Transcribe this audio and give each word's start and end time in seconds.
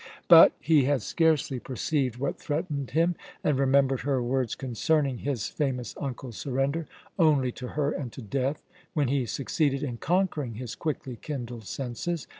But 0.27 0.53
he 0.59 0.85
had 0.85 1.03
scarcely 1.03 1.59
perceived 1.59 2.17
what 2.17 2.39
threatened 2.39 2.89
him, 2.89 3.13
and 3.43 3.59
remembered 3.59 3.99
her 3.99 4.19
words 4.19 4.55
concerning 4.55 5.19
his 5.19 5.47
famous 5.47 5.93
uncle's 6.01 6.37
surrender 6.37 6.87
only 7.19 7.51
to 7.51 7.67
her 7.67 7.91
and 7.91 8.11
to 8.13 8.21
death, 8.23 8.63
when 8.95 9.09
he 9.09 9.27
succeeded 9.27 9.83
in 9.83 9.97
conquering 9.97 10.55
his 10.55 10.73
quickly 10.73 11.17
kindled 11.21 11.65
senses. 11.65 12.25